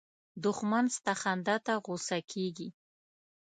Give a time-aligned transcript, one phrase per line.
[0.43, 2.69] دښمن ستا خندا ته غوسه کېږي